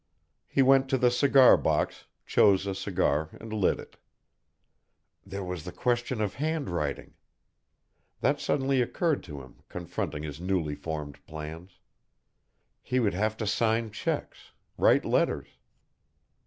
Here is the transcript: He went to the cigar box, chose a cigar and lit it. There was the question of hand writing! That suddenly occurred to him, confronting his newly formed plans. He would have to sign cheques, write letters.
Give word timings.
He 0.47 0.63
went 0.63 0.89
to 0.89 0.97
the 0.97 1.11
cigar 1.11 1.57
box, 1.57 2.05
chose 2.25 2.65
a 2.65 2.73
cigar 2.73 3.29
and 3.39 3.53
lit 3.53 3.77
it. 3.79 3.97
There 5.23 5.43
was 5.43 5.63
the 5.63 5.71
question 5.71 6.19
of 6.21 6.33
hand 6.33 6.71
writing! 6.71 7.13
That 8.21 8.39
suddenly 8.39 8.81
occurred 8.81 9.21
to 9.25 9.43
him, 9.43 9.61
confronting 9.69 10.23
his 10.23 10.41
newly 10.41 10.73
formed 10.73 11.23
plans. 11.27 11.77
He 12.81 12.99
would 12.99 13.13
have 13.13 13.37
to 13.37 13.45
sign 13.45 13.91
cheques, 13.91 14.53
write 14.75 15.05
letters. 15.05 15.49